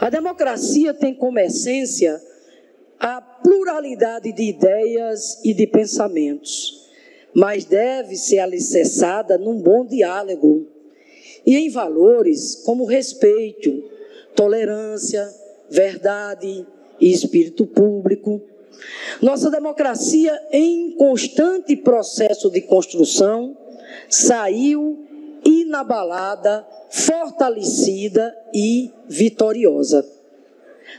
[0.00, 2.18] A democracia tem como essência
[2.98, 6.88] a pluralidade de ideias e de pensamentos,
[7.34, 10.66] mas deve ser alicerçada num bom diálogo
[11.44, 13.84] e em valores como respeito,
[14.34, 15.28] tolerância,
[15.68, 16.66] verdade
[16.98, 18.40] e espírito público.
[19.20, 23.54] Nossa democracia, em constante processo de construção,
[24.08, 25.09] saiu
[25.70, 30.04] inabalada, fortalecida e vitoriosa.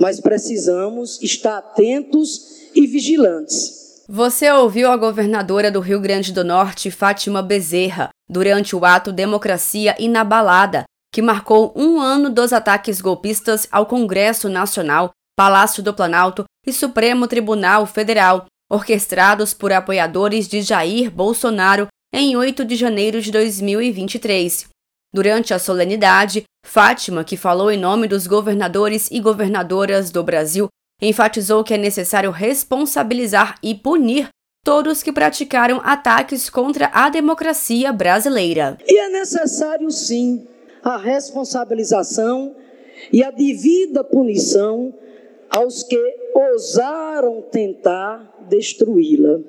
[0.00, 4.04] Mas precisamos estar atentos e vigilantes.
[4.08, 9.94] Você ouviu a governadora do Rio Grande do Norte, Fátima Bezerra, durante o ato Democracia
[9.98, 16.72] Inabalada, que marcou um ano dos ataques golpistas ao Congresso Nacional, Palácio do Planalto e
[16.72, 24.68] Supremo Tribunal Federal, orquestrados por apoiadores de Jair Bolsonaro em 8 de janeiro de 2023.
[25.12, 30.68] Durante a solenidade, Fátima, que falou em nome dos governadores e governadoras do Brasil,
[31.02, 34.28] enfatizou que é necessário responsabilizar e punir
[34.64, 38.78] todos que praticaram ataques contra a democracia brasileira.
[38.86, 40.46] E é necessário, sim,
[40.84, 42.54] a responsabilização
[43.12, 44.94] e a devida punição
[45.50, 45.98] aos que
[46.32, 49.40] ousaram tentar destruí-la.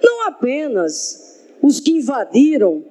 [0.00, 1.28] Não apenas
[1.62, 2.84] os que invadiram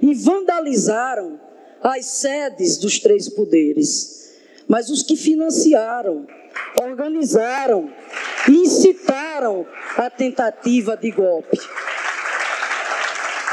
[0.00, 1.40] e vandalizaram
[1.82, 4.34] as sedes dos três poderes,
[4.68, 6.26] mas os que financiaram,
[6.82, 7.90] organizaram
[8.48, 11.58] e incitaram a tentativa de golpe.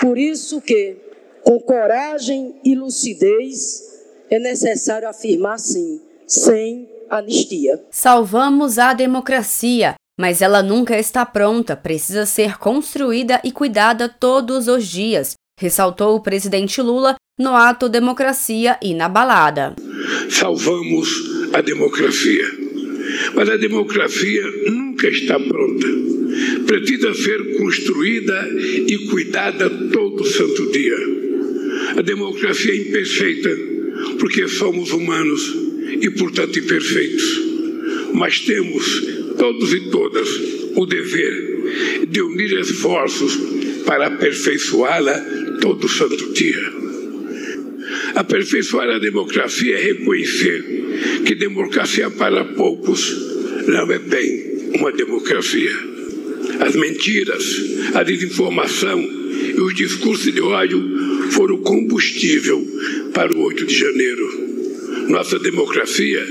[0.02, 0.98] Por isso que,
[1.44, 3.84] com coragem e lucidez,
[4.30, 7.84] é necessário afirmar sim, sem anistia.
[7.90, 14.86] Salvamos a democracia mas ela nunca está pronta, precisa ser construída e cuidada todos os
[14.88, 19.76] dias, ressaltou o presidente Lula no ato Democracia Inabalada.
[20.30, 21.08] Salvamos
[21.54, 22.46] a democracia,
[23.36, 25.88] mas a democracia nunca está pronta.
[26.66, 28.48] Precisa ser construída
[28.88, 30.98] e cuidada todo santo dia.
[31.98, 33.50] A democracia é imperfeita,
[34.20, 35.56] porque somos humanos
[36.02, 37.42] e, portanto, imperfeitos.
[38.14, 39.04] Mas temos
[39.38, 40.30] todos e todas
[40.76, 43.38] o dever de unir esforços
[43.86, 45.20] para aperfeiçoá-la
[45.62, 46.78] todo santo dia.
[48.16, 50.64] Aperfeiçoar a democracia é reconhecer
[51.26, 53.16] que democracia para poucos
[53.68, 55.72] não é bem uma democracia.
[56.60, 57.44] As mentiras,
[57.94, 62.66] a desinformação e os discursos de ódio foram combustível
[63.14, 64.48] para o 8 de janeiro.
[65.10, 66.26] Nossa democracia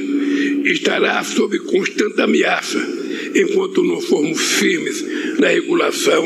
[0.65, 2.96] estará sob constante ameaça
[3.35, 5.05] enquanto não formos firmes
[5.39, 6.25] na regulação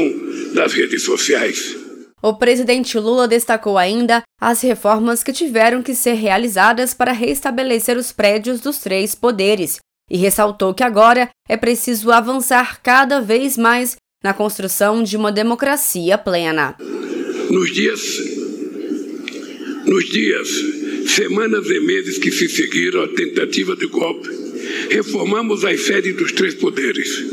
[0.55, 1.77] das redes sociais.
[2.23, 8.13] O presidente Lula destacou ainda as reformas que tiveram que ser realizadas para restabelecer os
[8.13, 9.79] prédios dos três poderes
[10.11, 16.19] e ressaltou que agora é preciso avançar cada vez mais na construção de uma democracia
[16.19, 16.77] plena.
[17.51, 18.01] Nos dias,
[19.87, 20.49] nos dias,
[21.09, 24.29] semanas e meses que se seguiram à tentativa de golpe,
[24.91, 27.25] reformamos as sedes dos três poderes.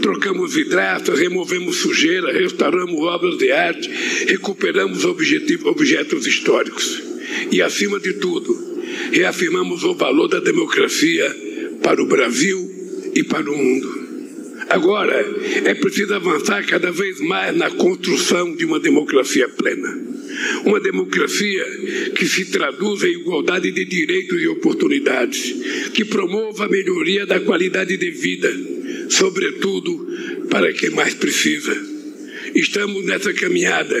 [0.00, 3.88] Trocamos vidraças, removemos sujeira, restauramos obras de arte,
[4.26, 7.02] recuperamos objetos históricos.
[7.50, 8.52] E, acima de tudo,
[9.12, 11.34] reafirmamos o valor da democracia
[11.82, 12.70] para o Brasil
[13.14, 14.02] e para o mundo.
[14.68, 15.14] Agora,
[15.64, 20.11] é preciso avançar cada vez mais na construção de uma democracia plena.
[20.64, 21.64] Uma democracia
[22.16, 25.54] que se traduz em igualdade de direitos e oportunidades,
[25.92, 28.50] que promova a melhoria da qualidade de vida,
[29.08, 30.06] sobretudo
[30.50, 31.74] para quem mais precisa.
[32.54, 33.96] Estamos nessa caminhada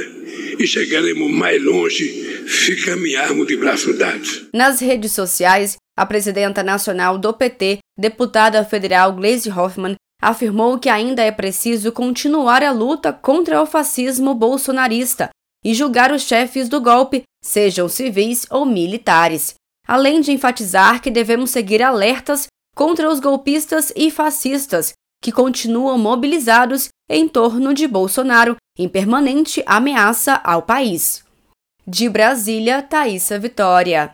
[0.58, 4.48] e chegaremos mais longe se caminharmos de braços dados.
[4.52, 11.22] Nas redes sociais, a presidenta nacional do PT, deputada federal Gleisi Hoffmann, afirmou que ainda
[11.22, 15.30] é preciso continuar a luta contra o fascismo bolsonarista
[15.64, 19.54] e julgar os chefes do golpe, sejam civis ou militares,
[19.86, 24.92] além de enfatizar que devemos seguir alertas contra os golpistas e fascistas
[25.22, 31.24] que continuam mobilizados em torno de Bolsonaro, em permanente ameaça ao país.
[31.86, 34.10] De Brasília, Thaisa Vitória.